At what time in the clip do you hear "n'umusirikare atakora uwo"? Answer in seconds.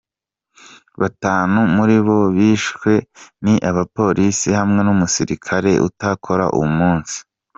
4.83-6.69